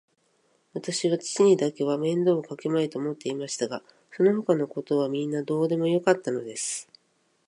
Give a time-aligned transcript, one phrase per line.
[0.73, 6.89] わたしは父にだけは面倒をかけまいと思っていましたが、そのほかのことはみんなどうでもよかったのです。